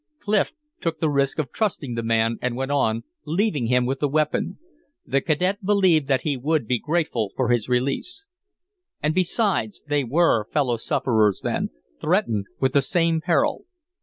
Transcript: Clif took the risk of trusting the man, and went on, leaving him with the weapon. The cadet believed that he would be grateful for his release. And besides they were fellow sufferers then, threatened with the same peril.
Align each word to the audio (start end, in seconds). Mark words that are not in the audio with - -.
Clif 0.19 0.51
took 0.79 0.99
the 0.99 1.11
risk 1.11 1.37
of 1.37 1.51
trusting 1.51 1.93
the 1.93 2.01
man, 2.01 2.39
and 2.41 2.55
went 2.55 2.71
on, 2.71 3.03
leaving 3.23 3.67
him 3.67 3.85
with 3.85 3.99
the 3.99 4.07
weapon. 4.07 4.57
The 5.05 5.21
cadet 5.21 5.63
believed 5.63 6.07
that 6.07 6.23
he 6.23 6.37
would 6.37 6.65
be 6.67 6.79
grateful 6.79 7.31
for 7.35 7.49
his 7.49 7.69
release. 7.69 8.25
And 9.03 9.13
besides 9.13 9.83
they 9.85 10.03
were 10.03 10.47
fellow 10.51 10.77
sufferers 10.77 11.41
then, 11.43 11.69
threatened 12.01 12.47
with 12.59 12.73
the 12.73 12.81
same 12.81 13.21
peril. 13.21 13.65